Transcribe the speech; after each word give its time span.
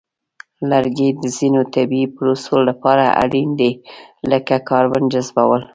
لرګي 0.69 1.09
د 1.21 1.23
ځینو 1.37 1.61
طبیعی 1.73 2.07
پروسو 2.15 2.55
لپاره 2.69 3.05
اړین 3.23 3.49
دي، 3.59 3.71
لکه 4.31 4.55
کاربن 4.69 5.03
جذبول. 5.13 5.61